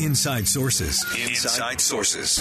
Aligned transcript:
Inside 0.00 0.46
Sources. 0.46 1.04
Inside 1.18 1.80
Sources. 1.80 2.38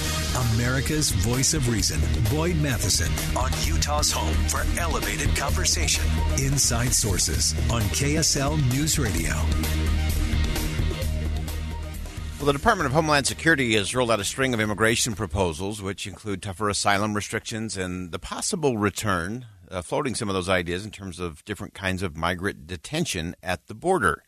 America's 0.53 1.09
voice 1.11 1.53
of 1.53 1.67
reason. 1.69 1.99
Boyd 2.29 2.55
Matheson 2.57 3.11
on 3.35 3.51
Utah's 3.63 4.11
home 4.11 4.33
for 4.47 4.63
elevated 4.79 5.35
conversation. 5.35 6.03
Inside 6.37 6.93
Sources 6.93 7.53
on 7.71 7.81
KSL 7.81 8.57
News 8.71 8.99
Radio. 8.99 9.33
Well, 12.37 12.45
the 12.45 12.53
Department 12.53 12.85
of 12.85 12.93
Homeland 12.93 13.25
Security 13.25 13.73
has 13.73 13.95
rolled 13.95 14.11
out 14.11 14.19
a 14.19 14.23
string 14.23 14.53
of 14.53 14.59
immigration 14.59 15.13
proposals, 15.15 15.81
which 15.81 16.05
include 16.05 16.43
tougher 16.43 16.69
asylum 16.69 17.15
restrictions 17.15 17.75
and 17.75 18.11
the 18.11 18.19
possible 18.19 18.77
return, 18.77 19.47
uh, 19.71 19.81
floating 19.81 20.13
some 20.13 20.29
of 20.29 20.35
those 20.35 20.47
ideas 20.47 20.85
in 20.85 20.91
terms 20.91 21.19
of 21.19 21.43
different 21.45 21.73
kinds 21.73 22.03
of 22.03 22.15
migrant 22.15 22.67
detention 22.67 23.35
at 23.41 23.65
the 23.65 23.73
border. 23.73 24.23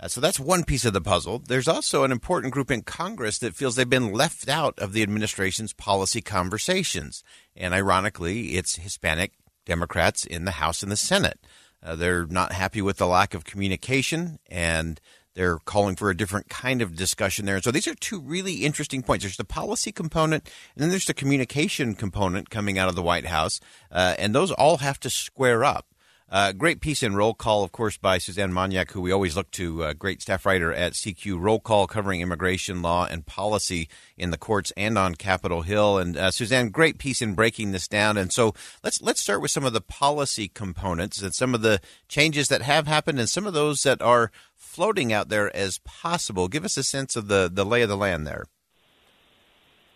Uh, 0.00 0.08
so 0.08 0.20
that's 0.20 0.40
one 0.40 0.64
piece 0.64 0.86
of 0.86 0.94
the 0.94 1.00
puzzle. 1.00 1.42
There's 1.46 1.68
also 1.68 2.04
an 2.04 2.12
important 2.12 2.54
group 2.54 2.70
in 2.70 2.82
Congress 2.82 3.38
that 3.38 3.54
feels 3.54 3.76
they've 3.76 3.88
been 3.88 4.12
left 4.12 4.48
out 4.48 4.78
of 4.78 4.94
the 4.94 5.02
administration's 5.02 5.74
policy 5.74 6.22
conversations. 6.22 7.22
And 7.54 7.74
ironically, 7.74 8.56
it's 8.56 8.76
Hispanic 8.76 9.32
Democrats 9.66 10.24
in 10.24 10.46
the 10.46 10.52
House 10.52 10.82
and 10.82 10.90
the 10.90 10.96
Senate. 10.96 11.38
Uh, 11.82 11.96
they're 11.96 12.26
not 12.26 12.52
happy 12.52 12.80
with 12.80 12.96
the 12.96 13.06
lack 13.06 13.34
of 13.34 13.44
communication 13.44 14.38
and 14.48 15.00
they're 15.34 15.58
calling 15.58 15.96
for 15.96 16.10
a 16.10 16.16
different 16.16 16.48
kind 16.48 16.82
of 16.82 16.96
discussion 16.96 17.46
there. 17.46 17.56
And 17.56 17.64
so 17.64 17.70
these 17.70 17.86
are 17.86 17.94
two 17.94 18.20
really 18.20 18.64
interesting 18.64 19.02
points. 19.02 19.24
There's 19.24 19.36
the 19.36 19.44
policy 19.44 19.92
component, 19.92 20.44
and 20.74 20.82
then 20.82 20.90
there's 20.90 21.04
the 21.04 21.14
communication 21.14 21.94
component 21.94 22.50
coming 22.50 22.78
out 22.78 22.88
of 22.88 22.96
the 22.96 23.02
White 23.02 23.26
House, 23.26 23.60
uh, 23.92 24.16
and 24.18 24.34
those 24.34 24.50
all 24.50 24.78
have 24.78 24.98
to 25.00 25.10
square 25.10 25.64
up. 25.64 25.86
Uh, 26.30 26.52
great 26.52 26.80
piece 26.80 27.02
in 27.02 27.16
Roll 27.16 27.34
Call, 27.34 27.64
of 27.64 27.72
course, 27.72 27.96
by 27.96 28.18
Suzanne 28.18 28.52
Monyak, 28.52 28.92
who 28.92 29.00
we 29.00 29.10
always 29.10 29.34
look 29.34 29.50
to, 29.52 29.82
uh, 29.82 29.92
great 29.94 30.22
staff 30.22 30.46
writer 30.46 30.72
at 30.72 30.92
CQ 30.92 31.40
Roll 31.40 31.58
Call, 31.58 31.88
covering 31.88 32.20
immigration 32.20 32.82
law 32.82 33.04
and 33.04 33.26
policy 33.26 33.88
in 34.16 34.30
the 34.30 34.38
courts 34.38 34.72
and 34.76 34.96
on 34.96 35.16
Capitol 35.16 35.62
Hill. 35.62 35.98
And 35.98 36.16
uh, 36.16 36.30
Suzanne, 36.30 36.68
great 36.68 36.98
piece 36.98 37.20
in 37.20 37.34
breaking 37.34 37.72
this 37.72 37.88
down. 37.88 38.16
And 38.16 38.32
so 38.32 38.54
let's 38.84 39.02
let's 39.02 39.20
start 39.20 39.42
with 39.42 39.50
some 39.50 39.64
of 39.64 39.72
the 39.72 39.80
policy 39.80 40.46
components 40.46 41.20
and 41.20 41.34
some 41.34 41.52
of 41.52 41.62
the 41.62 41.80
changes 42.06 42.46
that 42.46 42.62
have 42.62 42.86
happened 42.86 43.18
and 43.18 43.28
some 43.28 43.46
of 43.46 43.52
those 43.52 43.82
that 43.82 44.00
are 44.00 44.30
floating 44.54 45.12
out 45.12 45.30
there 45.30 45.54
as 45.56 45.78
possible. 45.78 46.46
Give 46.46 46.64
us 46.64 46.76
a 46.76 46.84
sense 46.84 47.16
of 47.16 47.26
the 47.26 47.50
the 47.52 47.66
lay 47.66 47.82
of 47.82 47.88
the 47.88 47.96
land 47.96 48.24
there. 48.24 48.44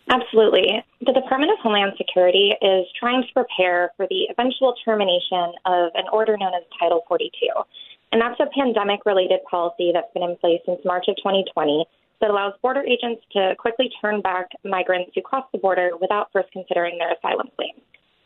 Absolutely. 0.09 0.83
The 1.05 1.13
Department 1.13 1.51
of 1.53 1.59
Homeland 1.61 1.93
Security 1.97 2.57
is 2.65 2.87
trying 2.97 3.21
to 3.21 3.31
prepare 3.31 3.91
for 3.95 4.07
the 4.09 4.25
eventual 4.33 4.73
termination 4.83 5.53
of 5.69 5.93
an 5.93 6.09
order 6.11 6.35
known 6.35 6.55
as 6.57 6.63
Title 6.81 7.05
42. 7.07 7.29
And 8.11 8.19
that's 8.19 8.39
a 8.39 8.49
pandemic 8.57 9.05
related 9.05 9.45
policy 9.45 9.91
that's 9.93 10.11
been 10.15 10.23
in 10.23 10.35
place 10.37 10.61
since 10.65 10.81
March 10.83 11.05
of 11.07 11.15
2020 11.17 11.85
that 12.21 12.31
allows 12.31 12.57
border 12.59 12.81
agents 12.81 13.21
to 13.37 13.53
quickly 13.59 13.91
turn 14.01 14.21
back 14.21 14.49
migrants 14.63 15.11
who 15.13 15.21
cross 15.21 15.45
the 15.53 15.59
border 15.59 15.91
without 16.01 16.33
first 16.33 16.49
considering 16.51 16.97
their 16.97 17.13
asylum 17.13 17.53
claim. 17.55 17.77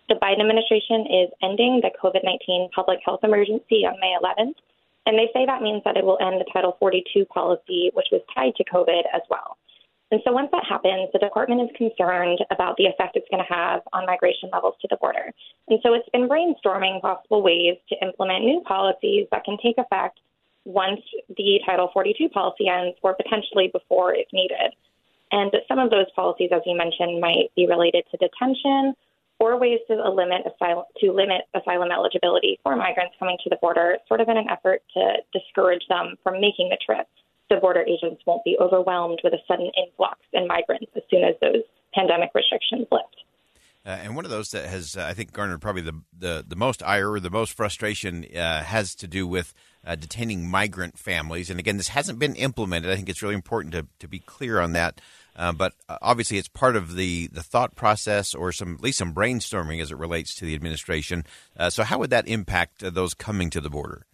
The 0.07 0.16
Biden 0.16 0.40
administration 0.40 1.03
is 1.03 1.28
ending 1.44 1.84
the 1.84 1.91
COVID 2.00 2.23
19 2.23 2.69
public 2.73 3.00
health 3.03 3.28
emergency 3.28 3.84
on 3.84 4.00
May 4.00 4.16
11th, 4.16 4.56
and 5.06 5.19
they 5.19 5.28
say 5.35 5.46
that 5.46 5.61
means 5.61 5.84
that 5.84 5.97
it 5.97 6.06
will 6.06 6.17
end 6.23 6.40
the 6.40 6.47
Title 6.53 6.78
42 6.79 7.25
policy, 7.25 7.91
which 7.91 8.07
was 8.09 8.22
tied 8.34 8.56
to 8.56 8.63
COVID 8.63 9.03
as 9.11 9.22
well. 9.29 9.59
And 10.12 10.22
so 10.25 10.31
once 10.31 10.50
that 10.52 10.66
happens, 10.68 11.09
the 11.14 11.20
department 11.20 11.70
is 11.70 11.75
concerned 11.78 12.40
about 12.50 12.78
the 12.78 12.86
effect 12.86 13.16
it's 13.16 13.30
going 13.30 13.44
to 13.46 13.53
have 13.53 13.81
on 13.94 14.08
migration 14.08 14.50
levels 14.52 14.74
to 14.81 14.88
the 14.90 14.97
border. 14.97 15.34
And 15.68 15.80
so 15.84 15.94
it's 15.94 16.09
been 16.09 16.28
brainstorming 16.28 17.02
possible 17.02 17.44
ways 17.44 17.78
to 17.90 17.96
implement 18.02 18.44
new 18.44 18.62
policies 18.62 19.28
that 19.31 19.44
can 19.44 19.58
take 19.62 19.78
effect 19.78 20.20
once 20.66 21.02
the 21.38 21.59
Title 21.66 21.90
42 21.94 22.30
policy 22.30 22.68
ends 22.68 22.97
or 23.03 23.14
potentially 23.14 23.70
before 23.72 24.16
if 24.16 24.28
needed. 24.34 24.74
And 25.31 25.52
some 25.68 25.78
of 25.78 25.92
those 25.92 26.09
policies, 26.16 26.50
as 26.52 26.62
you 26.66 26.76
mentioned, 26.76 27.22
might 27.22 27.52
be 27.56 27.68
related 27.68 28.03
to 28.09 28.18
detention 28.18 28.96
or 29.40 29.58
ways 29.58 29.80
to 29.88 29.96
limit 30.09 30.41
asylum 30.46 30.86
to 30.97 31.12
limit 31.12 31.41
asylum 31.53 31.91
eligibility 31.91 32.59
for 32.64 32.76
migrants 32.76 33.16
coming 33.20 33.38
to 33.44 33.50
the 33.50 33.58
border, 33.62 33.97
sort 34.08 34.22
of 34.22 34.28
in 34.28 34.38
an 34.38 34.50
effort 34.50 34.81
to 34.96 35.14
discourage 35.31 35.86
them 35.88 36.16
from 36.24 36.41
making 36.41 36.70
the 36.70 36.78
trip 36.84 37.08
the 37.50 37.58
border 37.58 37.82
agents 37.82 38.22
won't 38.26 38.44
be 38.44 38.58
overwhelmed 38.60 39.20
with 39.24 39.34
a 39.34 39.40
sudden 39.48 39.72
influx 39.76 40.20
in 40.34 40.48
migrants 40.48 40.92
as 40.96 41.04
soon 41.10 41.24
as 41.24 41.36
those 41.42 41.64
pandemic 41.94 42.30
restrictions 42.34 42.88
lift. 42.92 43.24
Uh, 43.86 43.98
and 44.04 44.16
one 44.16 44.26
of 44.26 44.32
those 44.32 44.52
that 44.52 44.66
has, 44.66 44.98
uh, 44.98 45.06
I 45.06 45.14
think, 45.14 45.32
garnered 45.32 45.62
probably 45.62 45.82
the, 45.82 46.02
the, 46.18 46.46
the 46.48 46.56
most 46.56 46.84
ire 46.84 47.12
or 47.12 47.20
the 47.20 47.30
most 47.30 47.54
frustration 47.54 48.26
uh, 48.36 48.62
has 48.62 48.94
to 48.96 49.08
do 49.08 49.26
with 49.26 49.54
uh, 49.86 49.96
detaining 49.96 50.48
migrant 50.50 51.00
families. 51.00 51.50
And 51.50 51.59
again, 51.59 51.78
this 51.78 51.88
hasn't 51.88 52.20
been 52.20 52.36
implemented. 52.36 52.92
I 52.92 52.96
think 52.96 53.08
it's 53.08 53.24
really 53.24 53.36
important 53.36 53.74
to, 53.74 53.88
to 54.00 54.08
be 54.08 54.20
clear 54.20 54.59
on 54.59 54.74
that. 54.74 55.00
Uh, 55.36 55.54
but 55.54 55.74
uh, 55.88 55.98
obviously, 56.02 56.38
it's 56.38 56.50
part 56.50 56.76
of 56.76 56.96
the, 56.96 57.28
the 57.28 57.42
thought 57.42 57.76
process 57.76 58.36
or 58.36 58.52
some 58.52 58.76
at 58.76 58.82
least 58.82 58.98
some 58.98 59.14
brainstorming 59.14 59.82
as 59.82 59.92
it 59.92 59.98
relates 59.98 60.36
to 60.36 60.46
the 60.46 60.56
administration. 60.56 61.24
so, 61.70 61.84
how 61.84 61.98
would 61.98 62.09
that 62.09 62.28
impact 62.28 62.82
those 62.94 63.14
coming 63.14 63.50
to 63.50 63.62
the 63.62 63.70
border? 63.70 64.06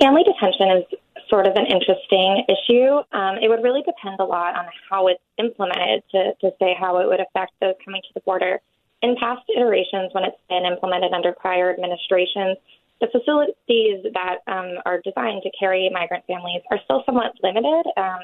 Family 0.00 0.22
detention 0.24 0.68
is 0.76 0.84
sort 1.28 1.46
of 1.46 1.54
an 1.54 1.66
interesting 1.66 2.44
issue. 2.48 3.00
Um, 3.12 3.38
it 3.40 3.48
would 3.48 3.62
really 3.62 3.82
depend 3.82 4.20
a 4.20 4.24
lot 4.24 4.56
on 4.56 4.66
how 4.90 5.06
it's 5.06 5.22
implemented 5.38 6.02
to, 6.10 6.34
to 6.40 6.50
say 6.58 6.76
how 6.78 6.98
it 6.98 7.06
would 7.06 7.20
affect 7.20 7.52
those 7.60 7.74
coming 7.84 8.02
to 8.02 8.12
the 8.14 8.20
border. 8.20 8.60
In 9.02 9.16
past 9.16 9.42
iterations, 9.56 10.12
when 10.12 10.24
it's 10.24 10.36
been 10.48 10.66
implemented 10.66 11.12
under 11.12 11.32
prior 11.32 11.72
administrations, 11.72 12.58
the 13.00 13.08
facilities 13.08 14.04
that 14.12 14.44
um, 14.46 14.76
are 14.84 15.00
designed 15.00 15.42
to 15.42 15.50
carry 15.58 15.88
migrant 15.88 16.24
families 16.26 16.60
are 16.70 16.78
still 16.84 17.02
somewhat 17.06 17.32
limited. 17.42 17.86
Um, 17.96 18.20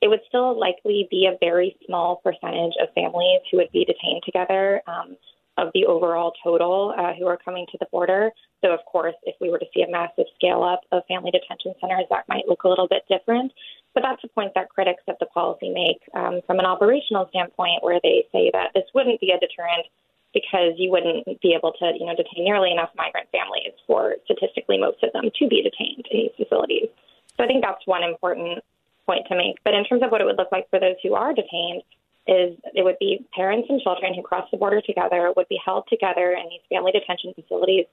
it 0.00 0.08
would 0.08 0.20
still 0.26 0.58
likely 0.58 1.06
be 1.10 1.26
a 1.26 1.38
very 1.38 1.76
small 1.86 2.20
percentage 2.24 2.74
of 2.82 2.88
families 2.94 3.40
who 3.50 3.58
would 3.58 3.70
be 3.72 3.84
detained 3.84 4.22
together. 4.24 4.82
Um, 4.88 5.16
of 5.58 5.68
the 5.74 5.84
overall 5.84 6.32
total 6.42 6.94
uh, 6.96 7.12
who 7.18 7.26
are 7.26 7.36
coming 7.36 7.66
to 7.72 7.78
the 7.80 7.86
border. 7.90 8.30
So, 8.62 8.72
of 8.72 8.80
course, 8.86 9.14
if 9.24 9.34
we 9.40 9.50
were 9.50 9.58
to 9.58 9.66
see 9.74 9.82
a 9.82 9.90
massive 9.90 10.26
scale 10.36 10.62
up 10.62 10.80
of 10.92 11.02
family 11.06 11.30
detention 11.30 11.74
centers, 11.80 12.06
that 12.10 12.24
might 12.28 12.48
look 12.48 12.64
a 12.64 12.68
little 12.68 12.88
bit 12.88 13.02
different. 13.08 13.52
But 13.94 14.02
that's 14.02 14.22
a 14.24 14.28
point 14.28 14.52
that 14.54 14.68
critics 14.68 15.02
of 15.08 15.16
the 15.20 15.26
policy 15.26 15.70
make 15.70 16.00
um, 16.14 16.40
from 16.46 16.58
an 16.58 16.66
operational 16.66 17.26
standpoint, 17.30 17.82
where 17.82 18.00
they 18.02 18.24
say 18.32 18.50
that 18.52 18.70
this 18.74 18.84
wouldn't 18.94 19.20
be 19.20 19.30
a 19.30 19.38
deterrent 19.38 19.86
because 20.32 20.74
you 20.76 20.90
wouldn't 20.90 21.24
be 21.40 21.54
able 21.54 21.72
to, 21.72 21.92
you 21.98 22.06
know, 22.06 22.14
detain 22.14 22.44
nearly 22.44 22.70
enough 22.70 22.90
migrant 22.96 23.28
families 23.32 23.72
for 23.86 24.16
statistically 24.24 24.78
most 24.78 25.02
of 25.02 25.12
them 25.12 25.30
to 25.34 25.48
be 25.48 25.62
detained 25.62 26.06
in 26.10 26.28
these 26.28 26.36
facilities. 26.36 26.88
So 27.36 27.44
I 27.44 27.46
think 27.46 27.64
that's 27.64 27.84
one 27.86 28.02
important 28.02 28.62
point 29.06 29.26
to 29.28 29.36
make. 29.36 29.56
But 29.64 29.74
in 29.74 29.84
terms 29.84 30.02
of 30.02 30.10
what 30.10 30.20
it 30.20 30.24
would 30.24 30.36
look 30.36 30.52
like 30.52 30.68
for 30.70 30.78
those 30.78 30.96
who 31.02 31.14
are 31.14 31.32
detained, 31.32 31.82
is 32.28 32.56
it 32.74 32.84
would 32.84 32.98
be 33.00 33.26
parents 33.34 33.66
and 33.70 33.80
children 33.80 34.14
who 34.14 34.22
cross 34.22 34.46
the 34.50 34.58
border 34.58 34.82
together 34.82 35.32
would 35.34 35.48
be 35.48 35.58
held 35.64 35.84
together 35.88 36.36
in 36.36 36.48
these 36.50 36.60
family 36.68 36.92
detention 36.92 37.32
facilities 37.34 37.86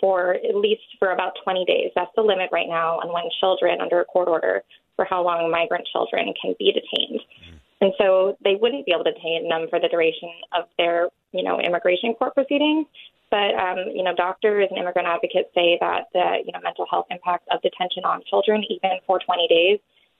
for 0.00 0.34
at 0.34 0.54
least 0.54 0.82
for 0.98 1.12
about 1.12 1.32
20 1.42 1.64
days. 1.64 1.90
That's 1.94 2.10
the 2.14 2.22
limit 2.22 2.50
right 2.52 2.68
now 2.68 3.00
on 3.00 3.12
when 3.12 3.24
children 3.40 3.80
under 3.80 4.00
a 4.00 4.04
court 4.04 4.28
order 4.28 4.62
for 4.94 5.06
how 5.06 5.24
long 5.24 5.50
migrant 5.50 5.88
children 5.90 6.32
can 6.40 6.54
be 6.58 6.72
detained. 6.72 7.20
Mm. 7.20 7.58
And 7.80 7.92
so 7.98 8.36
they 8.44 8.56
wouldn't 8.60 8.84
be 8.86 8.92
able 8.92 9.04
to 9.04 9.12
detain 9.12 9.48
them 9.48 9.68
for 9.68 9.80
the 9.80 9.88
duration 9.88 10.32
of 10.52 10.64
their, 10.78 11.08
you 11.32 11.42
know, 11.42 11.60
immigration 11.60 12.14
court 12.14 12.34
proceedings. 12.34 12.86
But 13.30 13.54
um, 13.56 13.78
you 13.92 14.02
know, 14.02 14.14
doctors 14.14 14.68
and 14.70 14.78
immigrant 14.78 15.08
advocates 15.08 15.50
say 15.54 15.76
that 15.80 16.06
the 16.12 16.44
you 16.44 16.52
know 16.52 16.60
mental 16.62 16.86
health 16.88 17.06
impact 17.10 17.48
of 17.50 17.60
detention 17.60 18.04
on 18.04 18.22
children, 18.30 18.62
even 18.70 18.98
for 19.06 19.18
20 19.18 19.48
days, 19.48 19.78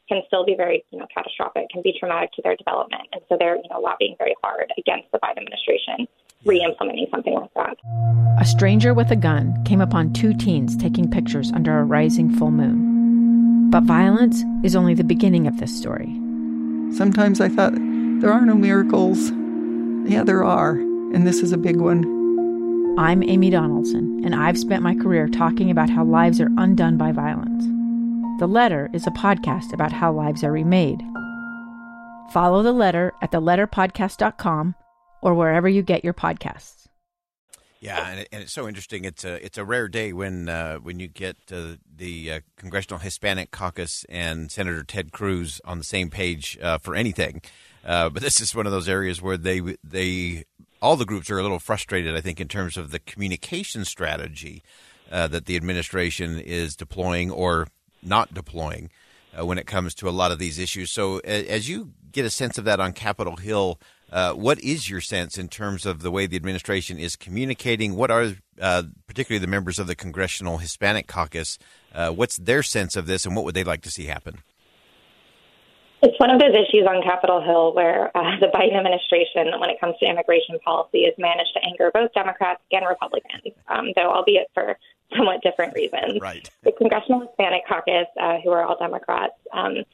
can 0.09 0.23
still 0.27 0.45
be 0.45 0.55
very, 0.57 0.85
you 0.91 0.99
know, 0.99 1.07
catastrophic, 1.13 1.69
can 1.71 1.83
be 1.83 1.95
traumatic 1.99 2.33
to 2.33 2.43
their 2.43 2.57
development. 2.57 3.03
And 3.13 3.23
so 3.29 3.37
they're, 3.39 3.57
you 3.57 3.69
know, 3.71 3.81
lobbying 3.81 4.15
very 4.19 4.35
hard 4.43 4.73
against 4.79 5.11
the 5.13 5.19
Biden 5.19 5.39
administration 5.39 6.07
re-implementing 6.45 7.07
something 7.11 7.35
like 7.35 7.53
that. 7.55 7.77
A 8.41 8.45
stranger 8.45 8.95
with 8.95 9.11
a 9.11 9.17
gun 9.17 9.63
came 9.65 9.81
upon 9.81 10.13
two 10.13 10.35
teens 10.35 10.77
taking 10.77 11.11
pictures 11.11 11.51
under 11.53 11.79
a 11.79 11.85
rising 11.85 12.31
full 12.37 12.51
moon. 12.51 13.71
But 13.71 13.83
violence 13.83 14.45
is 14.63 14.77
only 14.77 14.95
the 14.95 15.05
beginning 15.05 15.47
of 15.47 15.59
this 15.59 15.77
story. 15.77 16.15
Sometimes 16.95 17.41
I 17.41 17.49
thought 17.49 17.75
there 17.75 18.33
are 18.33 18.47
no 18.47 18.55
miracles. 18.55 19.31
Yeah, 20.09 20.23
there 20.23 20.45
are, 20.45 20.73
and 20.73 21.27
this 21.27 21.41
is 21.41 21.53
a 21.53 21.59
big 21.59 21.77
one. 21.77 22.05
I'm 22.99 23.23
Amy 23.25 23.51
Donaldson, 23.51 24.23
and 24.25 24.35
I've 24.35 24.59
spent 24.59 24.83
my 24.83 24.95
career 24.95 25.29
talking 25.29 25.71
about 25.71 25.91
how 25.91 26.05
lives 26.05 26.41
are 26.41 26.51
undone 26.57 26.97
by 26.97 27.13
violence. 27.13 27.76
The 28.39 28.47
Letter 28.47 28.91
is 28.93 29.07
a 29.07 29.11
podcast 29.13 29.73
about 29.73 29.93
how 29.93 30.13
lives 30.13 30.45
are 30.45 30.53
remade. 30.53 31.03
Follow 32.35 32.63
The 32.63 32.73
Letter 32.73 33.15
at 33.23 33.33
theletterpodcast.com 33.33 34.75
or 35.23 35.33
wherever 35.33 35.67
you 35.67 35.81
get 35.81 36.05
your 36.05 36.13
podcasts. 36.13 36.87
Yeah, 37.81 38.11
and, 38.11 38.21
it, 38.21 38.29
and, 38.31 38.43
it's 38.43 38.53
so 38.53 38.69
interesting. 38.69 39.07
It's 39.07 39.25
a 39.25 39.43
it's 39.43 39.57
a 39.57 39.65
rare 39.65 39.89
day 39.89 40.13
when 40.13 40.51
uh, 40.51 40.77
when 40.77 41.01
you 41.01 41.09
get 41.09 41.39
uh, 41.51 41.77
the 41.91 42.31
uh, 42.31 42.41
Congressional 42.59 42.99
Hispanic 42.99 43.53
Caucus 43.53 44.05
and 44.11 44.53
Senator 44.53 44.85
Ted 44.85 45.13
Cruz 45.13 45.63
on 45.65 45.79
the 45.79 45.85
same 45.85 46.11
page 46.11 46.59
uh, 46.61 46.77
for 46.77 46.95
anything. 46.95 47.41
Uh, 47.87 48.11
but 48.11 48.23
this 48.23 48.43
is 48.43 48.55
one 48.55 48.67
of 48.67 48.73
those 48.73 48.89
areas 48.89 49.23
where 49.23 49.39
they 49.39 49.63
they 49.83 50.45
all 50.83 50.97
the 50.97 51.07
groups 51.07 51.31
are 51.31 51.39
a 51.39 51.43
little 51.43 51.59
frustrated. 51.59 52.15
I 52.15 52.21
think 52.21 52.39
in 52.39 52.49
terms 52.49 52.77
of 52.77 52.91
the 52.91 52.99
communication 52.99 53.87
strategy 53.87 54.63
uh, 55.11 55.27
that 55.29 55.47
the 55.47 55.57
administration 55.57 56.39
is 56.39 56.77
deploying 56.77 57.31
or 57.31 57.69
not 58.07 58.33
deploying 58.33 58.91
when 59.39 59.59
it 59.59 59.67
comes 59.67 59.95
to 59.95 60.09
a 60.09 60.11
lot 60.11 60.33
of 60.33 60.39
these 60.39 60.59
issues. 60.59 60.91
So 60.91 61.19
as 61.19 61.69
you 61.69 61.93
get 62.11 62.25
a 62.25 62.31
sense 62.31 62.57
of 62.57 62.65
that 62.65 62.81
on 62.81 62.95
Capitol 62.95 63.37
Hill 63.37 63.79
uh, 64.11 64.33
what 64.35 64.61
is 64.61 64.89
your 64.89 65.01
sense 65.01 65.37
in 65.37 65.49
terms 65.49 65.85
of 65.85 66.03
the 66.03 66.11
way 66.11 66.27
the 66.27 66.37
administration 66.37 66.99
is 66.99 67.17
communicating? 67.17 67.97
What 67.97 68.11
are 68.11 68.35
uh, 68.61 68.85
particularly 69.07 69.45
the 69.45 69.51
members 69.51 69.79
of 69.79 69.87
the 69.87 69.97
Congressional 69.97 70.59
Hispanic 70.59 71.09
Caucus? 71.09 71.59
Uh, 71.93 72.11
what's 72.11 72.37
their 72.37 72.63
sense 72.63 72.95
of 72.95 73.07
this, 73.07 73.27
and 73.27 73.35
what 73.35 73.45
would 73.45 73.55
they 73.55 73.65
like 73.65 73.83
to 73.83 73.91
see 73.91 74.05
happen? 74.05 74.39
It's 76.03 76.19
one 76.21 76.31
of 76.31 76.39
those 76.39 76.55
issues 76.55 76.87
on 76.87 77.03
Capitol 77.03 77.43
Hill 77.43 77.75
where 77.75 78.17
uh, 78.17 78.23
the 78.41 78.47
Biden 78.47 78.77
administration, 78.77 79.59
when 79.59 79.71
it 79.71 79.81
comes 79.81 79.97
to 79.99 80.07
immigration 80.07 80.59
policy, 80.65 81.05
has 81.05 81.15
managed 81.19 81.51
to 81.55 81.65
anger 81.65 81.91
both 81.93 82.13
Democrats 82.13 82.63
and 82.71 82.87
Republicans, 82.87 83.55
um, 83.69 83.87
though 83.97 84.11
albeit 84.11 84.49
for 84.55 84.79
somewhat 85.17 85.43
different 85.43 85.75
reasons. 85.75 86.21
Right. 86.21 86.49
The 86.63 86.73
Congressional 86.73 87.21
Hispanic 87.21 87.63
Caucus, 87.69 88.09
uh, 88.21 88.39
who 88.43 88.51
are 88.51 88.65
all 88.65 88.77
Democrats, 88.79 89.35
um, 89.53 89.85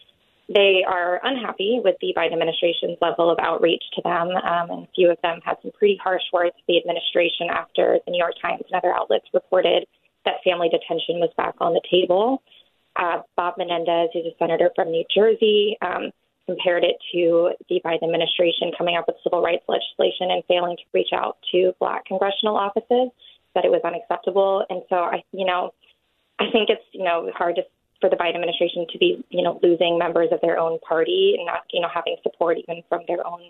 they 0.53 0.85
are 0.87 1.20
unhappy 1.23 1.81
with 1.82 1.97
the 2.00 2.12
Biden 2.17 2.32
administration's 2.32 2.99
level 3.00 3.31
of 3.31 3.38
outreach 3.38 3.82
to 3.94 4.03
them. 4.03 4.29
Um, 4.29 4.70
and 4.70 4.85
a 4.85 4.88
few 4.94 5.11
of 5.11 5.19
them 5.23 5.41
had 5.44 5.56
some 5.62 5.70
pretty 5.73 5.99
harsh 6.03 6.23
words 6.32 6.55
to 6.56 6.62
the 6.69 6.79
administration 6.79 7.49
after 7.50 7.99
the 8.05 8.11
New 8.11 8.19
York 8.19 8.35
Times 8.41 8.62
and 8.67 8.76
other 8.76 8.94
outlets 8.94 9.26
reported 9.32 9.87
that 10.25 10.35
family 10.44 10.69
detention 10.69 11.20
was 11.20 11.31
back 11.37 11.55
on 11.59 11.73
the 11.73 11.81
table. 11.91 12.43
Uh, 12.97 13.23
Bob 13.37 13.55
Menendez, 13.56 14.11
who's 14.12 14.26
a 14.26 14.37
senator 14.38 14.70
from 14.76 14.91
New 14.91 15.05
Jersey, 15.14 15.76
um, 15.81 16.11
compared 16.47 16.85
it 16.85 16.97
to 17.12 17.53
the 17.69 17.81
Biden 17.85 18.03
administration 18.03 18.73
coming 18.76 18.97
up 18.97 19.06
with 19.06 19.17
civil 19.23 19.43
rights 19.43 19.64
legislation 19.69 20.31
and 20.31 20.43
failing 20.49 20.76
to 20.76 20.82
reach 20.93 21.11
out 21.14 21.38
to 21.53 21.73
black 21.79 22.05
congressional 22.05 22.56
offices, 22.56 23.09
that 23.54 23.64
it 23.64 23.70
was 23.70 23.82
unacceptable. 23.84 24.64
And 24.69 24.82
so 24.88 24.96
I, 24.96 25.22
you 25.32 25.46
know, 25.46 25.72
I 26.38 26.50
think 26.50 26.70
it's, 26.70 26.84
you 26.93 27.04
know, 27.04 27.31
hard 27.34 27.56
to 27.56 27.62
for 28.00 28.10
the 28.10 28.16
Biden 28.16 28.34
administration 28.34 28.84
to 28.90 28.99
be, 28.99 29.25
you 29.31 29.43
know, 29.43 29.60
losing 29.62 29.96
members 29.96 30.28
of 30.32 30.40
their 30.43 30.58
own 30.58 30.81
party 30.81 31.37
and 31.38 31.46
not, 31.46 31.62
you 31.70 31.81
know, 31.81 31.88
having 31.93 32.16
support 32.22 32.58
even 32.58 32.82
from 32.88 33.02
their 33.06 33.25
own, 33.25 33.40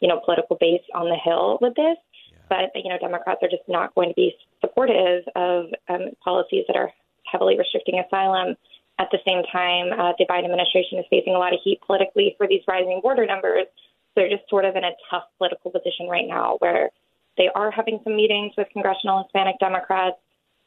you 0.00 0.08
know, 0.08 0.18
political 0.24 0.56
base 0.56 0.82
on 0.94 1.10
the 1.10 1.16
Hill 1.22 1.58
with 1.60 1.74
this. 1.74 1.98
Yeah. 2.32 2.38
But 2.48 2.82
you 2.82 2.88
know, 2.88 2.98
Democrats 2.98 3.40
are 3.42 3.50
just 3.50 3.68
not 3.68 3.94
going 3.94 4.08
to 4.08 4.14
be 4.14 4.34
supportive 4.60 5.24
of 5.36 5.66
um, 5.88 6.16
policies 6.24 6.64
that 6.68 6.76
are 6.76 6.90
heavily 7.30 7.58
restricting 7.58 8.00
asylum. 8.00 8.56
At 8.98 9.08
the 9.12 9.18
same 9.28 9.44
time, 9.52 9.92
uh, 9.92 10.12
the 10.18 10.26
Biden 10.26 10.46
administration 10.46 10.98
is 10.98 11.04
facing 11.10 11.34
a 11.34 11.38
lot 11.38 11.52
of 11.52 11.60
heat 11.62 11.78
politically 11.86 12.34
for 12.36 12.48
these 12.48 12.62
rising 12.66 13.00
border 13.00 13.26
numbers. 13.26 13.66
So 14.14 14.24
they're 14.24 14.30
just 14.30 14.48
sort 14.48 14.64
of 14.64 14.74
in 14.74 14.82
a 14.82 14.90
tough 15.10 15.24
political 15.36 15.70
position 15.70 16.08
right 16.08 16.26
now 16.26 16.56
where 16.58 16.90
they 17.38 17.48
are 17.54 17.70
having 17.70 18.00
some 18.04 18.16
meetings 18.16 18.52
with 18.58 18.68
congressional 18.72 19.22
Hispanic 19.22 19.58
Democrats 19.58 20.18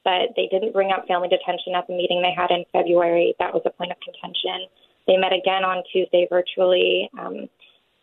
but 0.03 0.33
they 0.35 0.47
didn't 0.47 0.73
bring 0.73 0.91
up 0.91 1.07
family 1.07 1.27
detention 1.27 1.75
at 1.75 1.88
the 1.88 1.94
meeting 1.94 2.21
they 2.21 2.33
had 2.35 2.51
in 2.51 2.65
February. 2.71 3.35
That 3.39 3.53
was 3.53 3.62
a 3.65 3.69
point 3.69 3.91
of 3.91 3.97
contention. 4.00 4.68
They 5.07 5.18
met 5.18 5.33
again 5.33 5.63
on 5.63 5.83
Tuesday 5.91 6.27
virtually, 6.29 7.09
um, 7.19 7.50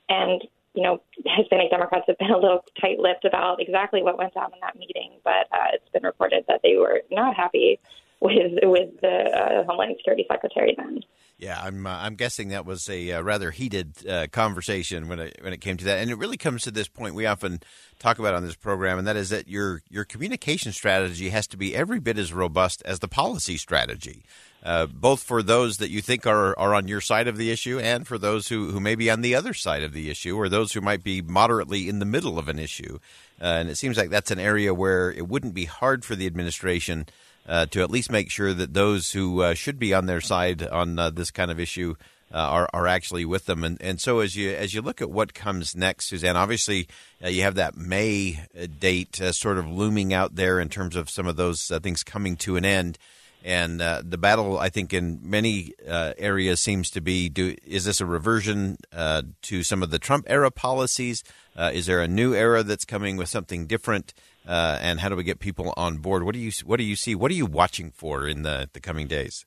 and 0.09 0.43
you 0.75 0.83
know, 0.83 1.01
Hispanic 1.25 1.71
Democrats 1.71 2.05
have 2.07 2.19
been 2.19 2.31
a 2.31 2.39
little 2.39 2.65
tight-lipped 2.81 3.25
about 3.25 3.61
exactly 3.61 4.03
what 4.03 4.19
went 4.19 4.35
down 4.35 4.53
in 4.53 4.61
that 4.61 4.77
meeting, 4.77 5.13
but 5.25 5.49
uh, 5.51 5.73
it's 5.73 5.89
been 5.93 6.05
reported 6.05 6.45
that 6.47 6.61
they 6.63 6.77
were 6.77 7.03
not 7.11 7.35
happy 7.35 7.81
with 8.21 8.53
with 8.63 9.01
the 9.01 9.09
uh, 9.09 9.65
Homeland 9.65 9.97
Security 9.99 10.27
Secretary 10.29 10.75
then. 10.77 11.01
Yeah, 11.39 11.61
I'm 11.63 11.87
uh, 11.87 11.91
I'm 11.91 12.17
guessing 12.17 12.49
that 12.49 12.67
was 12.67 12.89
a 12.89 13.13
uh, 13.13 13.23
rather 13.23 13.53
heated 13.53 13.95
uh, 14.09 14.27
conversation 14.33 15.07
when 15.07 15.21
it 15.21 15.39
when 15.41 15.53
it 15.53 15.61
came 15.61 15.77
to 15.77 15.85
that, 15.85 15.99
and 15.99 16.11
it 16.11 16.19
really 16.19 16.37
comes 16.37 16.63
to 16.63 16.73
this 16.73 16.89
point 16.89 17.15
we 17.15 17.27
often 17.27 17.61
talk 18.01 18.19
about 18.19 18.35
on 18.35 18.45
this 18.45 18.57
program, 18.57 18.99
and 18.99 19.07
that 19.07 19.15
is 19.15 19.31
that 19.31 19.47
your 19.47 19.81
your 19.89 20.05
communication 20.05 20.73
strategy 20.73 21.29
has 21.29 21.47
to 21.47 21.57
be 21.57 21.77
every 21.77 22.01
bit 22.01 22.19
as 22.19 22.33
robust 22.33 22.83
as 22.85 22.99
the 22.99 23.07
policy 23.07 23.57
strategy, 23.57 24.25
uh, 24.65 24.87
both 24.87 25.23
for 25.23 25.41
those 25.41 25.77
that 25.77 25.91
you 25.91 26.03
think 26.03 26.27
are 26.27 26.59
are 26.59 26.75
on 26.75 26.89
your 26.89 27.01
side 27.01 27.29
of 27.29 27.37
the 27.37 27.53
issue, 27.53 27.79
and 27.79 28.09
for 28.09 28.19
those 28.19 28.49
who 28.49 28.73
who 28.73 28.81
may 28.81 28.97
be 28.97 29.09
on 29.09 29.21
the 29.21 29.37
other 29.37 29.55
side 29.55 29.85
of 29.85 29.93
the 29.93 30.11
issue, 30.11 30.37
or 30.37 30.49
those 30.49 30.73
who 30.73 30.81
might 30.81 31.05
be 31.05 31.23
moderately 31.23 31.89
in 31.89 32.01
the 32.01 32.05
middle 32.05 32.37
of 32.37 32.49
an 32.49 32.59
issue. 32.59 32.99
Uh, 33.41 33.45
and 33.45 33.69
it 33.69 33.77
seems 33.77 33.97
like 33.97 34.11
that's 34.11 34.31
an 34.31 34.39
area 34.39 34.75
where 34.75 35.13
it 35.13 35.29
wouldn't 35.29 35.55
be 35.55 35.65
hard 35.65 36.05
for 36.05 36.17
the 36.17 36.27
administration 36.27 37.07
uh, 37.49 37.67
to 37.67 37.83
at 37.83 37.91
least 37.91 38.11
make 38.11 38.31
sure 38.31 38.53
that 38.53 38.75
those 38.75 39.13
who 39.13 39.43
uh, 39.43 39.55
should 39.55 39.79
be 39.79 39.95
on 39.95 40.07
their 40.07 40.21
side 40.21 40.63
on 40.63 40.99
uh, 40.99 41.11
this 41.11 41.31
kind 41.31 41.51
of 41.51 41.59
issue 41.59 41.95
uh, 42.31 42.37
are 42.37 42.69
are 42.75 42.87
actually 42.87 43.25
with 43.25 43.47
them. 43.47 43.65
And 43.65 43.81
and 43.81 44.01
so 44.01 44.21
as 44.21 44.37
you 44.37 44.51
as 44.51 44.75
you 44.75 44.83
look 44.83 45.01
at 45.01 45.11
what 45.11 45.33
comes 45.33 45.75
next, 45.75 46.09
Suzanne, 46.09 46.37
obviously 46.37 46.89
uh, 47.25 47.29
you 47.29 47.43
have 47.43 47.55
that 47.55 47.75
May 47.75 48.45
date 48.79 49.17
sort 49.33 49.57
of 49.57 49.67
looming 49.67 50.13
out 50.13 50.35
there 50.35 50.61
in 50.61 50.69
terms 50.69 50.95
of 50.95 51.09
some 51.09 51.27
of 51.27 51.37
those 51.37 51.73
things 51.83 52.03
coming 52.03 52.37
to 52.37 52.57
an 52.57 52.67
end. 52.67 52.99
And 53.45 53.81
the 53.81 54.19
battle, 54.19 54.59
I 54.59 54.69
think, 54.69 54.93
in 54.93 55.21
many 55.23 55.73
areas 55.87 56.61
seems 56.61 56.91
to 56.91 57.01
be: 57.01 57.31
do, 57.31 57.55
is 57.65 57.87
this 57.87 58.03
a 58.03 58.05
reversion 58.05 58.77
to 58.93 59.63
some 59.63 59.83
of 59.83 59.91
the 59.91 59.99
Trump 59.99 60.27
era 60.29 60.51
policies? 60.51 61.25
Is 61.59 61.87
there 61.87 62.01
a 62.01 62.09
new 62.09 62.35
era 62.35 62.63
that's 62.63 62.85
coming 62.85 63.17
with 63.17 63.29
something 63.29 63.67
different? 63.67 64.15
uh, 64.49 64.79
and 64.81 64.99
how 64.99 65.11
do 65.11 65.15
we 65.15 65.25
get 65.25 65.39
people 65.39 65.75
on 65.77 65.99
board? 65.99 66.25
What 66.25 66.33
do 66.33 66.41
you 66.41 66.51
what 66.65 66.79
do 66.79 66.85
you 66.85 66.97
see? 66.97 67.15
What 67.15 67.31
are 67.31 67.35
you 67.35 67.47
watching 67.47 67.91
for 67.91 68.27
in 68.27 68.43
the 68.43 68.69
the 68.73 68.81
coming 68.81 69.07
days? 69.07 69.45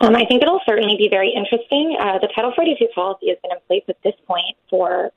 Um, 0.00 0.14
I 0.14 0.24
think 0.26 0.42
it'll 0.42 0.60
certainly 0.66 0.96
be 0.98 1.08
very 1.08 1.32
interesting. 1.34 1.96
Uh, 1.98 2.18
the 2.18 2.28
Title 2.34 2.52
42 2.54 2.88
policy 2.92 3.28
has 3.28 3.38
been 3.40 3.52
in 3.52 3.58
place 3.68 3.84
at 3.88 3.96
this 4.02 4.14
point 4.26 4.56
for 4.68 5.12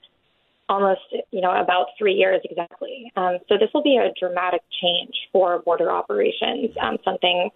almost, 0.70 1.02
you 1.32 1.42
know, 1.42 1.50
about 1.50 1.88
three 1.98 2.14
years 2.14 2.40
exactly. 2.44 3.12
Um, 3.16 3.40
so 3.50 3.58
this 3.58 3.70
will 3.74 3.82
be 3.82 3.98
a 3.98 4.14
dramatic 4.20 4.62
change 4.80 5.14
for 5.32 5.60
border 5.60 5.90
operations. 5.92 6.72
Um, 6.80 6.98
something 7.04 7.50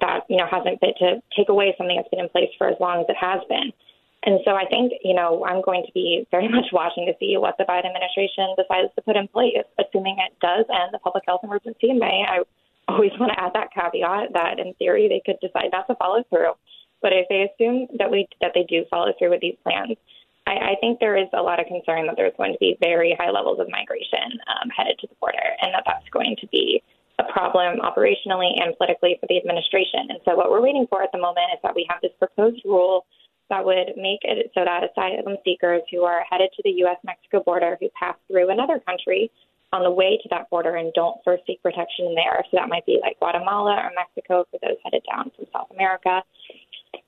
that 0.00 0.24
you 0.28 0.36
know 0.36 0.46
hasn't 0.46 0.80
been 0.80 0.94
to 0.98 1.22
take 1.36 1.48
away 1.48 1.74
something 1.78 1.96
that's 1.96 2.08
been 2.08 2.20
in 2.20 2.28
place 2.28 2.50
for 2.58 2.68
as 2.68 2.76
long 2.78 3.00
as 3.00 3.06
it 3.08 3.16
has 3.16 3.40
been. 3.48 3.72
And 4.24 4.40
so 4.44 4.52
I 4.52 4.66
think, 4.66 4.92
you 5.04 5.14
know, 5.14 5.44
I'm 5.44 5.62
going 5.62 5.84
to 5.86 5.92
be 5.92 6.26
very 6.30 6.48
much 6.56 6.66
watching 6.72 7.06
to 7.06 7.14
see 7.20 7.36
what 7.36 7.56
the 7.58 7.64
Biden 7.64 7.86
administration 7.86 8.54
decides 8.56 8.94
to 8.96 9.02
put 9.02 9.16
in 9.16 9.28
place, 9.28 9.64
assuming 9.78 10.16
it 10.18 10.34
does 10.40 10.66
end 10.68 10.90
the 10.92 10.98
public 10.98 11.24
health 11.26 11.42
emergency 11.44 11.90
in 11.90 11.98
May. 11.98 12.24
I 12.26 12.42
always 12.88 13.12
want 13.20 13.32
to 13.32 13.40
add 13.40 13.52
that 13.54 13.72
caveat 13.72 14.32
that 14.34 14.58
in 14.58 14.74
theory 14.74 15.08
they 15.08 15.22
could 15.24 15.38
decide 15.40 15.70
not 15.72 15.86
to 15.86 15.94
follow 15.96 16.22
through. 16.30 16.52
But 17.00 17.12
if 17.12 17.28
they 17.30 17.46
assume 17.46 17.86
that 17.98 18.10
we 18.10 18.26
that 18.40 18.52
they 18.54 18.64
do 18.64 18.84
follow 18.90 19.12
through 19.18 19.30
with 19.30 19.40
these 19.40 19.54
plans, 19.62 19.94
I, 20.48 20.74
I 20.74 20.74
think 20.80 20.98
there 20.98 21.16
is 21.16 21.28
a 21.32 21.42
lot 21.42 21.60
of 21.60 21.66
concern 21.70 22.06
that 22.06 22.16
there's 22.16 22.34
going 22.36 22.52
to 22.52 22.58
be 22.58 22.76
very 22.80 23.14
high 23.14 23.30
levels 23.30 23.60
of 23.60 23.70
migration 23.70 24.34
um, 24.50 24.66
headed 24.74 24.98
to 25.00 25.06
the 25.06 25.14
border, 25.20 25.46
and 25.62 25.70
that 25.74 25.84
that's 25.86 26.08
going 26.10 26.34
to 26.40 26.46
be 26.48 26.82
a 27.20 27.24
problem 27.30 27.78
operationally 27.78 28.50
and 28.58 28.74
politically 28.78 29.16
for 29.20 29.26
the 29.28 29.36
administration. 29.36 30.10
And 30.10 30.18
so 30.24 30.34
what 30.34 30.50
we're 30.50 30.62
waiting 30.62 30.86
for 30.88 31.02
at 31.02 31.10
the 31.12 31.18
moment 31.18 31.54
is 31.54 31.60
that 31.62 31.74
we 31.74 31.86
have 31.90 32.00
this 32.00 32.12
proposed 32.18 32.62
rule 32.64 33.06
that 33.50 33.64
would 33.64 33.96
make 33.96 34.20
it 34.22 34.50
so 34.54 34.64
that 34.64 34.84
asylum 34.84 35.36
seekers 35.44 35.82
who 35.90 36.04
are 36.04 36.22
headed 36.28 36.50
to 36.56 36.62
the 36.64 36.70
U.S. 36.84 36.98
Mexico 37.04 37.42
border 37.42 37.76
who 37.80 37.88
pass 37.98 38.16
through 38.28 38.50
another 38.50 38.80
country 38.80 39.30
on 39.72 39.82
the 39.82 39.90
way 39.90 40.18
to 40.22 40.28
that 40.30 40.48
border 40.48 40.76
and 40.76 40.92
don't 40.94 41.18
first 41.24 41.44
seek 41.46 41.62
protection 41.62 42.14
there, 42.14 42.42
so 42.50 42.56
that 42.56 42.68
might 42.68 42.86
be 42.86 42.98
like 43.02 43.18
Guatemala 43.18 43.76
or 43.76 43.90
Mexico 43.94 44.44
for 44.50 44.58
those 44.62 44.76
headed 44.84 45.02
down 45.04 45.30
from 45.36 45.44
South 45.52 45.68
America, 45.70 46.22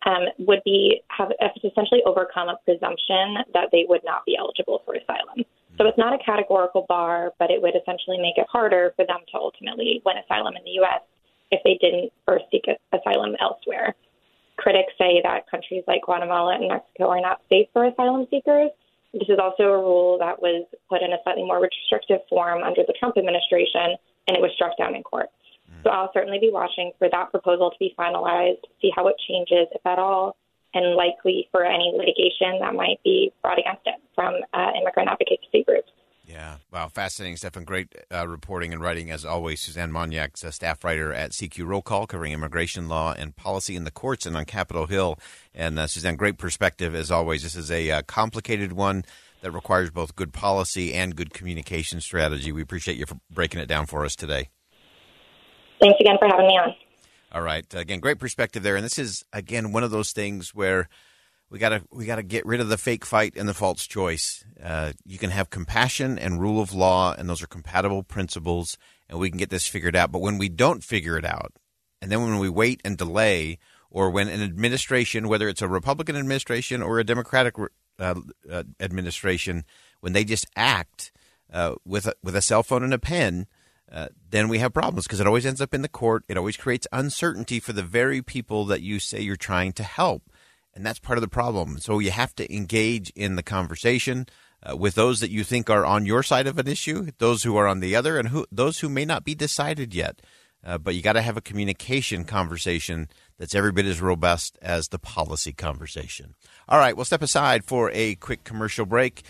um, 0.05 0.29
would 0.39 0.61
be 0.65 1.01
have 1.09 1.33
essentially 1.65 2.03
overcome 2.05 2.49
a 2.49 2.57
presumption 2.65 3.41
that 3.55 3.69
they 3.73 3.87
would 3.89 4.05
not 4.05 4.25
be 4.27 4.37
eligible 4.37 4.83
for 4.85 4.95
asylum. 4.95 5.45
So 5.79 5.87
it's 5.87 5.97
not 5.97 6.13
a 6.13 6.19
categorical 6.19 6.85
bar, 6.89 7.33
but 7.39 7.51
it 7.51 7.63
would 7.63 7.75
essentially 7.75 8.19
make 8.21 8.37
it 8.37 8.47
harder 8.53 8.93
for 8.97 9.07
them 9.07 9.25
to 9.33 9.39
ultimately 9.39 10.03
win 10.05 10.17
asylum 10.19 10.55
in 10.57 10.65
the 10.65 10.77
U.S. 10.85 11.01
if 11.51 11.61
they 11.65 11.79
didn't 11.81 12.13
first 12.27 12.45
seek 12.51 12.65
asylum 12.93 13.37
elsewhere. 13.41 13.95
Critics 14.61 14.93
say 14.99 15.21
that 15.25 15.51
countries 15.51 15.83
like 15.89 16.03
Guatemala 16.05 16.55
and 16.55 16.69
Mexico 16.69 17.09
are 17.09 17.21
not 17.21 17.41
safe 17.49 17.67
for 17.73 17.87
asylum 17.87 18.27
seekers. 18.31 18.71
This 19.13 19.29
is 19.29 19.41
also 19.41 19.65
a 19.65 19.79
rule 19.79 20.19
that 20.21 20.41
was 20.41 20.69
put 20.89 21.03
in 21.03 21.13
a 21.13 21.19
slightly 21.25 21.43
more 21.43 21.59
restrictive 21.59 22.21
form 22.29 22.63
under 22.63 22.83
the 22.87 22.95
Trump 23.01 23.17
administration, 23.17 23.97
and 24.29 24.37
it 24.37 24.41
was 24.41 24.53
struck 24.55 24.77
down 24.77 24.95
in 24.95 25.03
court. 25.03 25.31
So 25.83 25.91
I'll 25.91 26.11
certainly 26.13 26.39
be 26.39 26.51
watching 26.53 26.93
for 26.99 27.09
that 27.11 27.31
proposal 27.31 27.71
to 27.71 27.77
be 27.79 27.95
finalized, 27.99 28.61
see 28.83 28.93
how 28.95 29.09
it 29.09 29.17
changes, 29.27 29.67
if 29.73 29.81
at 29.87 29.99
all, 29.99 30.37
and 30.75 30.95
likely 30.95 31.49
for 31.51 31.65
any 31.65 31.93
litigation 31.97 32.61
that 32.61 32.75
might 32.75 33.01
be 33.03 33.33
brought 33.43 33.59
against 33.59 33.83
it 33.87 33.97
from 34.15 34.35
uh, 34.53 34.71
immigrant 34.79 35.09
advocacy 35.09 35.65
groups. 35.65 35.91
Yeah, 36.31 36.57
wow, 36.73 36.87
fascinating 36.87 37.37
stuff 37.37 37.57
and 37.57 37.67
great 37.67 37.93
uh, 38.15 38.29
reporting 38.29 38.73
and 38.73 38.81
writing 38.81 39.11
as 39.11 39.25
always. 39.25 39.61
Suzanne 39.61 39.91
Monyak, 39.91 40.43
a 40.45 40.53
staff 40.53 40.85
writer 40.85 41.13
at 41.13 41.33
CQ 41.33 41.67
Roll 41.67 41.83
Call, 41.83 42.07
covering 42.07 42.33
immigration 42.33 42.89
law 42.89 43.13
and 43.19 43.35
policy 43.35 43.75
in 43.75 43.83
the 43.83 43.91
courts 43.91 44.27
and 44.27 44.37
on 44.37 44.45
Capitol 44.45 44.87
Hill. 44.87 45.19
And 45.55 45.77
uh, 45.77 45.89
Suzanne, 45.89 46.15
great 46.15 46.39
perspective 46.39 46.95
as 46.95 47.11
always. 47.11 47.43
This 47.43 47.57
is 47.57 47.71
a 47.71 47.91
uh, 47.91 48.03
complicated 48.03 48.73
one 48.73 49.05
that 49.41 49.51
requires 49.51 49.91
both 49.91 50.15
good 50.15 50.33
policy 50.33 50.95
and 50.95 51.17
good 51.17 51.35
communication 51.35 52.01
strategy. 52.01 52.53
We 52.53 52.63
appreciate 52.63 52.97
you 52.97 53.07
for 53.07 53.19
breaking 53.33 53.61
it 53.61 53.67
down 53.67 53.87
for 53.87 54.05
us 54.05 54.15
today. 54.15 54.51
Thanks 55.81 55.99
again 55.99 56.17
for 56.21 56.29
having 56.29 56.47
me 56.47 56.59
on. 56.59 56.75
All 57.33 57.43
right, 57.43 57.65
again, 57.75 57.99
great 57.99 58.21
perspective 58.21 58.63
there. 58.63 58.77
And 58.77 58.85
this 58.85 58.99
is 58.99 59.25
again 59.33 59.73
one 59.73 59.83
of 59.83 59.91
those 59.91 60.13
things 60.13 60.55
where 60.55 60.89
we 61.51 61.59
gotta 61.59 61.83
we 61.91 62.07
gotta 62.07 62.23
get 62.23 62.47
rid 62.47 62.61
of 62.61 62.69
the 62.69 62.79
fake 62.79 63.05
fight 63.05 63.35
and 63.37 63.49
the 63.49 63.55
false 63.55 63.87
choice. 63.87 64.45
Uh, 64.63 64.93
you 65.05 65.19
can 65.19 65.31
have 65.31 65.51
compassion 65.51 66.19
and 66.19 66.41
rule 66.41 66.61
of 66.61 66.73
law, 66.73 67.15
and 67.17 67.29
those 67.29 67.43
are 67.43 67.49
compatible 67.49 68.03
principles, 68.03 68.79
and 69.09 69.19
we 69.19 69.31
can 69.31 69.39
get 69.39 69.51
this 69.51 69.67
figured 69.67 69.97
out. 69.97 70.13
But 70.13 70.21
when 70.21 70.39
we 70.39 70.49
don't 70.49 70.85
figure 70.85 71.19
it 71.19 71.25
out, 71.25 71.53
and 72.01 72.11
then 72.11 72.23
when 72.23 72.39
we 72.39 72.49
wait 72.49 72.81
and 72.85 72.97
delay, 72.97 73.59
or 73.91 74.11
when 74.11 74.29
an 74.29 74.41
administration, 74.41 75.29
whether 75.29 75.49
it's 75.49 75.63
a 75.63 75.69
Republican 75.69 76.17
administration 76.17 76.83
or 76.83 77.01
a 77.01 77.05
Democratic 77.05 77.57
uh, 77.99 78.15
uh, 78.51 78.63
administration, 78.79 79.65
when 80.01 80.13
they 80.13 80.25
just 80.25 80.47
act 80.55 81.11
uh, 81.53 81.75
with 81.85 82.07
a, 82.07 82.15
with 82.23 82.37
a 82.37 82.43
cell 82.43 82.63
phone 82.63 82.85
and 82.85 82.95
a 82.95 82.99
pen. 82.99 83.47
Uh, 83.91 84.07
then 84.31 84.49
we 84.49 84.59
have 84.59 84.73
problems 84.73 85.05
because 85.05 85.19
it 85.19 85.27
always 85.27 85.45
ends 85.45 85.61
up 85.61 85.75
in 85.75 85.83
the 85.83 85.89
court. 85.89 86.23
It 86.29 86.37
always 86.37 86.57
creates 86.57 86.87
uncertainty 86.93 87.59
for 87.59 87.73
the 87.73 87.83
very 87.83 88.23
people 88.23 88.65
that 88.67 88.83
you 88.83 89.01
say 89.01 89.21
you're 89.21 89.35
trying 89.35 89.73
to 89.73 89.83
help. 89.83 90.23
And 90.75 90.87
that's 90.87 90.99
part 90.99 91.19
of 91.19 91.23
the 91.23 91.29
problem. 91.29 91.79
So 91.79 91.99
you 91.99 92.11
have 92.11 92.35
to 92.37 92.55
engage 92.55 93.11
in 93.11 93.37
the 93.37 93.43
conversation 93.43 94.27
uh, 94.63 94.77
with 94.77 94.95
those 94.95 95.21
that 95.21 95.31
you 95.31 95.43
think 95.43 95.69
are 95.69 95.85
on 95.85 96.07
your 96.07 96.23
side 96.23 96.47
of 96.47 96.59
an 96.59 96.69
issue, 96.69 97.09
those 97.19 97.43
who 97.43 97.57
are 97.57 97.67
on 97.67 97.81
the 97.81 97.97
other, 97.97 98.19
and 98.19 98.29
who, 98.29 98.47
those 98.53 98.81
who 98.81 98.89
may 98.89 99.05
not 99.05 99.25
be 99.25 99.35
decided 99.35 99.95
yet. 99.95 100.21
Uh, 100.63 100.77
but 100.77 100.95
you 100.95 101.01
got 101.01 101.15
to 101.15 101.23
have 101.23 101.39
a 101.39 101.43
communication 101.43 102.25
conversation 102.25 103.09
that's 103.39 103.55
every 103.55 103.73
bit 103.73 103.87
as 103.87 104.01
robust 104.01 104.59
as 104.61 104.89
the 104.89 104.99
policy 104.99 105.53
conversation. 105.53 106.35
All 106.69 106.79
right, 106.79 106.95
we'll 106.95 107.07
step 107.07 107.23
aside 107.23 107.65
for 107.65 107.91
a 107.93 108.15
quick 108.17 108.45
commercial 108.45 108.85
break. 108.85 109.23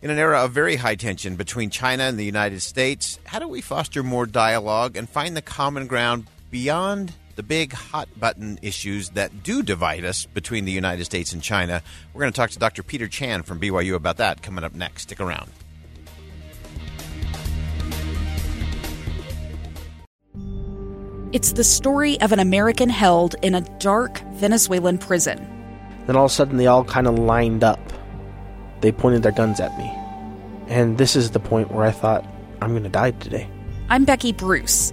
In 0.00 0.10
an 0.10 0.18
era 0.18 0.44
of 0.44 0.52
very 0.52 0.76
high 0.76 0.94
tension 0.94 1.34
between 1.34 1.70
China 1.70 2.04
and 2.04 2.16
the 2.16 2.24
United 2.24 2.60
States, 2.60 3.18
how 3.24 3.40
do 3.40 3.48
we 3.48 3.60
foster 3.60 4.04
more 4.04 4.26
dialogue 4.26 4.96
and 4.96 5.08
find 5.08 5.36
the 5.36 5.42
common 5.42 5.88
ground 5.88 6.28
beyond 6.52 7.12
the 7.38 7.42
big 7.44 7.72
hot 7.72 8.08
button 8.18 8.58
issues 8.62 9.10
that 9.10 9.44
do 9.44 9.62
divide 9.62 10.04
us 10.04 10.26
between 10.26 10.64
the 10.64 10.72
United 10.72 11.04
States 11.04 11.32
and 11.32 11.40
China. 11.40 11.80
We're 12.12 12.22
going 12.22 12.32
to 12.32 12.36
talk 12.36 12.50
to 12.50 12.58
Dr. 12.58 12.82
Peter 12.82 13.06
Chan 13.06 13.44
from 13.44 13.60
BYU 13.60 13.94
about 13.94 14.16
that 14.16 14.42
coming 14.42 14.64
up 14.64 14.74
next. 14.74 15.02
Stick 15.02 15.20
around. 15.20 15.48
It's 21.30 21.52
the 21.52 21.62
story 21.62 22.20
of 22.22 22.32
an 22.32 22.40
American 22.40 22.88
held 22.88 23.36
in 23.40 23.54
a 23.54 23.60
dark 23.78 24.18
Venezuelan 24.32 24.98
prison. 24.98 25.38
Then 26.08 26.16
all 26.16 26.24
of 26.24 26.32
a 26.32 26.34
sudden, 26.34 26.56
they 26.56 26.66
all 26.66 26.82
kind 26.82 27.06
of 27.06 27.20
lined 27.20 27.62
up. 27.62 27.92
They 28.80 28.90
pointed 28.90 29.22
their 29.22 29.30
guns 29.30 29.60
at 29.60 29.78
me. 29.78 29.88
And 30.66 30.98
this 30.98 31.14
is 31.14 31.30
the 31.30 31.40
point 31.40 31.70
where 31.70 31.84
I 31.84 31.92
thought, 31.92 32.24
I'm 32.60 32.70
going 32.70 32.82
to 32.82 32.88
die 32.88 33.12
today. 33.12 33.48
I'm 33.90 34.04
Becky 34.04 34.32
Bruce. 34.32 34.92